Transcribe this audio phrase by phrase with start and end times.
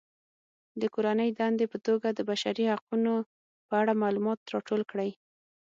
[0.81, 3.13] د کورنۍ دندې په توګه د بشري حقونو
[3.67, 5.09] په اړه معلومات راټول کړئ.